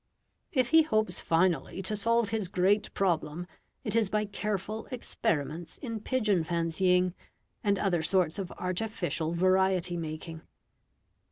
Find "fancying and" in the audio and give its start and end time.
6.43-7.77